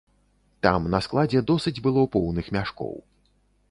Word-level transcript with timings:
Там 0.67 0.87
на 0.95 1.01
складзе 1.09 1.45
досыць 1.53 1.77
было 1.87 2.09
поўных 2.19 2.53
мяшкоў. 2.59 2.95